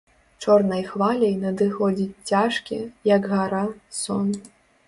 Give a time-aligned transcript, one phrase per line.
[0.45, 2.81] Чорнай хваляй надыходзіць цяжкі,
[3.15, 3.65] як гара,
[4.03, 4.27] сон.